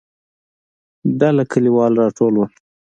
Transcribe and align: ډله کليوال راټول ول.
ډله 1.19 1.43
کليوال 1.51 1.91
راټول 2.01 2.33
ول. 2.37 2.49